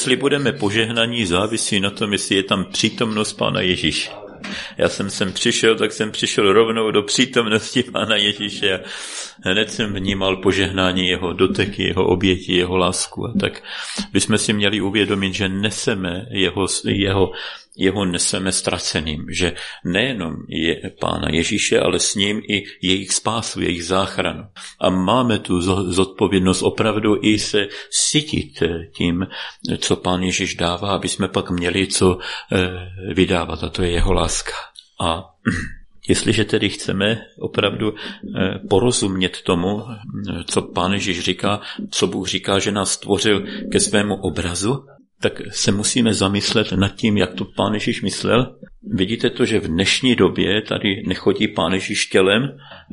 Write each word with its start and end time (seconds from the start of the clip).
Jestli 0.00 0.16
budeme 0.16 0.52
požehnaní, 0.52 1.26
závisí 1.26 1.80
na 1.80 1.90
tom, 1.90 2.12
jestli 2.12 2.36
je 2.36 2.42
tam 2.42 2.64
přítomnost 2.64 3.32
Pána 3.32 3.60
Ježíše. 3.60 4.10
Já 4.78 4.88
jsem 4.88 5.10
sem 5.10 5.32
přišel, 5.32 5.76
tak 5.76 5.92
jsem 5.92 6.10
přišel 6.10 6.52
rovnou 6.52 6.90
do 6.90 7.02
přítomnosti 7.02 7.82
Pána 7.82 8.16
Ježíše 8.16 8.78
a 8.78 8.80
hned 9.44 9.72
jsem 9.72 9.94
vnímal 9.94 10.36
požehnání 10.36 11.08
jeho 11.08 11.32
doteky, 11.32 11.82
jeho 11.82 12.06
oběti, 12.06 12.56
jeho 12.56 12.76
lásku. 12.76 13.26
A 13.26 13.32
tak 13.40 13.62
bychom 14.12 14.38
si 14.38 14.52
měli 14.52 14.80
uvědomit, 14.80 15.34
že 15.34 15.48
neseme 15.48 16.26
jeho, 16.30 16.66
jeho 16.84 17.32
jeho 17.80 18.04
neseme 18.04 18.52
ztraceným, 18.52 19.26
že 19.32 19.56
nejenom 19.84 20.44
je 20.48 20.92
Pána 21.00 21.32
Ježíše, 21.32 21.80
ale 21.80 21.98
s 21.98 22.14
ním 22.14 22.42
i 22.48 22.64
jejich 22.82 23.12
spásu, 23.12 23.60
jejich 23.60 23.84
záchranu. 23.84 24.44
A 24.80 24.90
máme 24.90 25.38
tu 25.38 25.60
zodpovědnost 25.92 26.62
opravdu 26.62 27.16
i 27.22 27.38
se 27.38 27.68
sytit 27.90 28.62
tím, 28.92 29.26
co 29.78 29.96
Pán 29.96 30.22
Ježíš 30.22 30.54
dává, 30.54 30.94
aby 30.94 31.08
jsme 31.08 31.28
pak 31.28 31.50
měli 31.50 31.86
co 31.86 32.18
eh, 32.52 32.68
vydávat, 33.14 33.64
a 33.64 33.68
to 33.68 33.82
je 33.82 33.90
jeho 33.90 34.12
láska. 34.12 34.52
A 35.00 35.24
Jestliže 36.08 36.44
tedy 36.44 36.68
chceme 36.68 37.20
opravdu 37.38 37.94
eh, 37.94 38.58
porozumět 38.68 39.42
tomu, 39.42 39.84
co 40.44 40.62
Pán 40.62 40.92
Ježíš 40.92 41.20
říká, 41.20 41.60
co 41.90 42.06
Bůh 42.06 42.28
říká, 42.28 42.58
že 42.58 42.72
nás 42.72 42.90
stvořil 42.92 43.44
ke 43.72 43.80
svému 43.80 44.14
obrazu, 44.14 44.84
tak 45.22 45.32
se 45.50 45.72
musíme 45.72 46.14
zamyslet 46.14 46.72
nad 46.72 46.88
tím, 46.88 47.16
jak 47.16 47.34
to 47.34 47.44
pán 47.44 47.74
Ježíš 47.74 48.02
myslel. 48.02 48.56
Vidíte 48.82 49.30
to, 49.30 49.44
že 49.44 49.60
v 49.60 49.68
dnešní 49.68 50.16
době 50.16 50.62
tady 50.62 51.02
nechodí 51.06 51.48
pán 51.48 51.72
Ježíš 51.72 52.06
tělem 52.06 52.42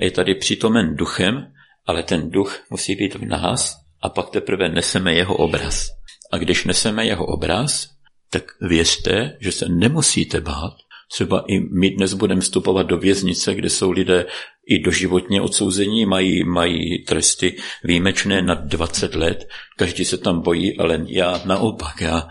je 0.00 0.10
tady 0.10 0.34
přítomen 0.34 0.96
duchem, 0.96 1.52
ale 1.86 2.02
ten 2.02 2.30
duch 2.30 2.60
musí 2.70 2.94
být 2.94 3.14
v 3.14 3.24
nás 3.24 3.76
a 4.02 4.08
pak 4.08 4.30
teprve 4.30 4.68
neseme 4.68 5.14
jeho 5.14 5.36
obraz. 5.36 5.88
A 6.32 6.38
když 6.38 6.64
neseme 6.64 7.06
jeho 7.06 7.26
obraz, 7.26 7.88
tak 8.30 8.44
věřte, 8.60 9.36
že 9.40 9.52
se 9.52 9.68
nemusíte 9.68 10.40
bát. 10.40 10.85
Třeba 11.12 11.44
i 11.48 11.60
my 11.60 11.90
dnes 11.90 12.14
budeme 12.14 12.40
vstupovat 12.40 12.86
do 12.86 12.98
věznice, 12.98 13.54
kde 13.54 13.70
jsou 13.70 13.90
lidé 13.90 14.26
i 14.66 14.78
doživotně 14.78 15.40
odsouzení, 15.40 16.06
mají, 16.06 16.44
mají 16.44 17.04
tresty 17.04 17.56
výjimečné 17.84 18.42
nad 18.42 18.64
20 18.64 19.14
let, 19.14 19.48
každý 19.78 20.04
se 20.04 20.18
tam 20.18 20.40
bojí, 20.40 20.78
ale 20.78 21.04
já 21.08 21.42
naopak, 21.44 22.00
já, 22.00 22.28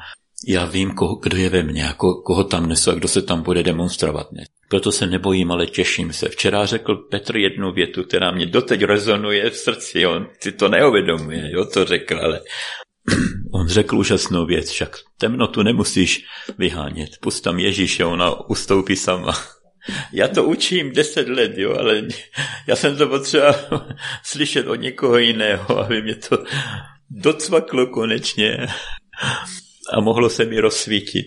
já 0.47 0.65
vím, 0.65 0.91
koho, 0.91 1.15
kdo 1.15 1.37
je 1.37 1.49
ve 1.49 1.63
mně, 1.63 1.89
ko, 1.97 2.21
koho 2.21 2.43
tam 2.43 2.69
nesu 2.69 2.91
a 2.91 2.93
kdo 2.93 3.07
se 3.07 3.21
tam 3.21 3.41
bude 3.41 3.63
demonstrovat. 3.63 4.31
Ne? 4.31 4.43
Proto 4.69 4.91
se 4.91 5.07
nebojím, 5.07 5.51
ale 5.51 5.67
těším 5.67 6.13
se. 6.13 6.29
Včera 6.29 6.65
řekl 6.65 6.95
Petr 6.95 7.37
jednu 7.37 7.73
větu, 7.73 8.03
která 8.03 8.31
mě 8.31 8.45
doteď 8.45 8.83
rezonuje 8.83 9.49
v 9.49 9.55
srdci. 9.55 10.05
On 10.05 10.27
si 10.39 10.51
to 10.51 10.69
neuvědomuje, 10.69 11.51
jo, 11.51 11.65
to 11.65 11.85
řekl, 11.85 12.19
ale 12.23 12.41
on 13.55 13.67
řekl 13.67 13.97
úžasnou 13.97 14.45
věc, 14.45 14.69
však 14.69 14.97
temnotu 15.17 15.63
nemusíš 15.63 16.25
vyhánět. 16.57 17.09
Pust 17.21 17.43
tam 17.43 17.59
Ježíše, 17.59 18.05
ona 18.05 18.49
ustoupí 18.49 18.95
sama. 18.95 19.33
Já 20.11 20.27
to 20.27 20.43
učím 20.43 20.93
deset 20.93 21.29
let, 21.29 21.57
jo, 21.57 21.75
ale 21.79 22.01
já 22.67 22.75
jsem 22.75 22.97
to 22.97 23.07
potřeba 23.07 23.55
slyšet 24.23 24.67
od 24.67 24.75
někoho 24.75 25.17
jiného, 25.17 25.79
aby 25.79 26.01
mě 26.01 26.15
to 26.15 26.43
docvaklo 27.09 27.87
konečně 27.87 28.67
a 29.93 30.01
mohlo 30.01 30.29
se 30.29 30.45
mi 30.45 30.59
rozsvítit. 30.59 31.25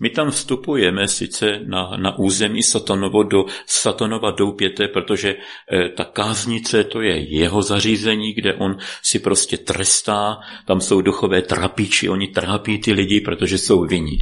My 0.00 0.10
tam 0.10 0.30
vstupujeme 0.30 1.08
sice 1.08 1.60
na, 1.64 1.96
na 1.96 2.18
území 2.18 2.62
Satanovo 2.62 3.22
do 3.22 3.44
Satanova 3.66 4.30
doupěte, 4.30 4.88
protože 4.88 5.34
e, 5.72 5.88
ta 5.88 6.04
káznice 6.04 6.84
to 6.84 7.00
je 7.00 7.18
jeho 7.18 7.62
zařízení, 7.62 8.32
kde 8.32 8.54
on 8.54 8.78
si 9.02 9.18
prostě 9.18 9.56
trestá, 9.56 10.38
tam 10.66 10.80
jsou 10.80 11.00
duchové 11.00 11.42
trapiči, 11.42 12.08
oni 12.08 12.28
trápí 12.28 12.78
ty 12.78 12.92
lidi, 12.92 13.20
protože 13.20 13.58
jsou 13.58 13.84
vinní. 13.84 14.18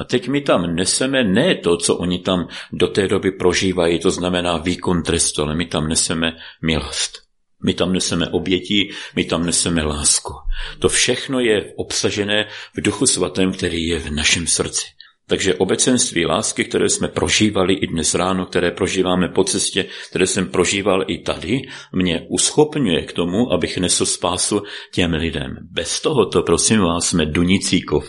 A 0.00 0.04
teď 0.04 0.28
my 0.28 0.40
tam 0.40 0.74
neseme 0.74 1.24
ne 1.24 1.54
to, 1.54 1.76
co 1.76 1.96
oni 1.96 2.18
tam 2.18 2.48
do 2.72 2.88
té 2.88 3.08
doby 3.08 3.30
prožívají, 3.30 3.98
to 3.98 4.10
znamená 4.10 4.56
výkon 4.56 5.02
trestu, 5.02 5.42
ale 5.42 5.54
my 5.54 5.66
tam 5.66 5.88
neseme 5.88 6.36
milost. 6.62 7.31
My 7.64 7.74
tam 7.74 7.92
neseme 7.92 8.28
obětí, 8.28 8.90
my 9.16 9.24
tam 9.24 9.46
neseme 9.46 9.82
lásku. 9.82 10.32
To 10.78 10.88
všechno 10.88 11.40
je 11.40 11.72
obsažené 11.76 12.48
v 12.76 12.80
duchu 12.80 13.06
svatém, 13.06 13.52
který 13.52 13.86
je 13.86 13.98
v 13.98 14.10
našem 14.10 14.46
srdci. 14.46 14.86
Takže 15.28 15.54
obecenství 15.54 16.26
lásky, 16.26 16.64
které 16.64 16.88
jsme 16.88 17.08
prožívali 17.08 17.74
i 17.74 17.86
dnes 17.86 18.14
ráno, 18.14 18.46
které 18.46 18.70
prožíváme 18.70 19.28
po 19.28 19.44
cestě, 19.44 19.86
které 20.10 20.26
jsem 20.26 20.46
prožíval 20.46 21.04
i 21.06 21.18
tady, 21.18 21.62
mě 21.92 22.26
uschopňuje 22.28 23.02
k 23.02 23.12
tomu, 23.12 23.52
abych 23.52 23.78
nesl 23.78 24.06
spásu 24.06 24.62
těm 24.94 25.12
lidem. 25.12 25.56
Bez 25.70 26.00
tohoto, 26.00 26.42
prosím 26.42 26.80
vás, 26.80 27.08
jsme 27.08 27.26
dunicíkov. 27.26 28.04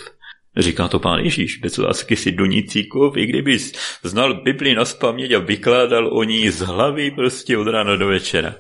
Říká 0.58 0.88
to 0.88 1.00
pán 1.00 1.20
Ježíš, 1.20 1.58
bez 1.58 1.78
lásky 1.78 2.16
si 2.16 2.32
dunicíkov, 2.32 3.18
i 3.18 3.26
kdybys 3.26 3.72
znal 4.04 4.44
Bibli 4.44 4.76
na 4.76 4.86
spaměť 4.86 5.32
a 5.32 5.40
vykládal 5.40 6.18
o 6.18 6.24
ní 6.24 6.50
z 6.50 6.60
hlavy 6.60 7.12
prostě 7.12 7.58
od 7.58 7.68
rána 7.68 7.96
do 7.96 8.08
večera. 8.08 8.56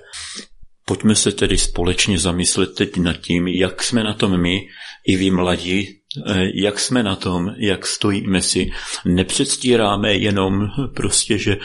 Pojďme 0.86 1.16
se 1.16 1.32
tedy 1.32 1.58
společně 1.58 2.20
zamyslet 2.20 2.76
teď 2.76 2.98
nad 2.98 3.18
tím, 3.18 3.48
jak 3.48 3.84
jsme 3.84 4.04
na 4.04 4.14
tom 4.14 4.42
my, 4.42 4.68
i 5.06 5.18
vy 5.18 5.32
mladí, 5.32 6.00
eh, 6.28 6.50
jak 6.54 6.80
jsme 6.80 7.04
na 7.04 7.16
tom, 7.16 7.56
jak 7.58 7.88
stojíme 7.88 8.42
si. 8.42 8.72
Nepředstíráme 9.06 10.14
jenom 10.14 10.68
prostě, 10.96 11.38
že 11.38 11.52
eh, 11.52 11.60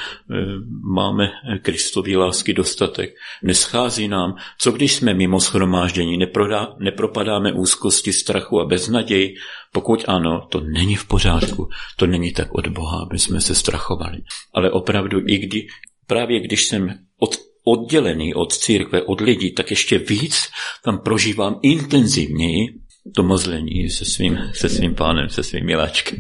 máme 0.95 1.31
Kristový 1.63 2.17
lásky 2.17 2.55
dostatek. 2.55 3.11
Neschází 3.43 4.09
nám, 4.09 4.35
co 4.59 4.73
když 4.73 4.95
jsme 4.95 5.15
mimo 5.15 5.41
schromáždění, 5.41 6.19
neprodá, 6.19 6.77
nepropadáme 6.79 7.53
úzkosti, 7.53 8.13
strachu 8.13 8.61
a 8.61 8.65
beznaději. 8.65 9.35
Pokud 9.73 10.05
ano, 10.09 10.47
to 10.51 10.61
není 10.61 10.97
v 10.97 11.05
pořádku, 11.05 11.69
to 11.97 12.07
není 12.07 12.33
tak 12.33 12.55
od 12.55 12.69
Boha, 12.69 13.03
aby 13.03 13.19
jsme 13.19 13.41
se 13.41 13.55
strachovali. 13.55 14.19
Ale 14.55 14.71
opravdu 14.71 15.21
i 15.27 15.39
kdy, 15.39 15.67
právě 16.07 16.41
když 16.41 16.67
jsem 16.67 16.99
od 17.19 17.48
oddělený 17.73 18.35
od 18.35 18.53
církve, 18.53 19.03
od 19.03 19.21
lidí, 19.21 19.53
tak 19.53 19.71
ještě 19.71 19.99
víc 19.99 20.49
tam 20.85 20.99
prožívám 20.99 21.59
intenzivněji 21.63 22.69
to 23.15 23.23
mazlení 23.23 23.91
se 23.91 24.05
svým, 24.05 24.39
se 24.55 24.69
svým 24.69 24.95
pánem, 24.95 25.29
se 25.29 25.43
svým 25.43 25.67
miláčkem. 25.67 26.19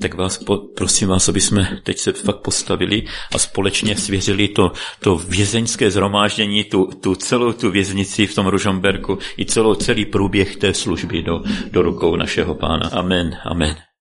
Tak 0.00 0.14
vás 0.14 0.38
po, 0.38 0.58
prosím 0.76 1.08
vás, 1.08 1.28
aby 1.28 1.40
jsme 1.40 1.80
teď 1.82 1.98
se 1.98 2.12
fakt 2.12 2.40
postavili 2.40 3.02
a 3.34 3.38
společně 3.38 3.96
svěřili 3.96 4.48
to, 4.48 4.72
to 5.00 5.16
vězeňské 5.16 5.90
zhromáždění, 5.90 6.64
tu, 6.64 6.84
tu 6.84 7.14
celou 7.14 7.52
tu 7.52 7.70
věznici 7.70 8.26
v 8.26 8.34
tom 8.34 8.46
Ružomberku 8.46 9.18
i 9.38 9.44
celou 9.44 9.74
celý 9.74 10.04
průběh 10.04 10.56
té 10.56 10.74
služby 10.74 11.22
do, 11.22 11.42
do 11.70 11.82
rukou 11.82 12.16
našeho 12.16 12.54
pána. 12.54 12.88
Amen, 12.92 13.36
amen. 13.44 13.91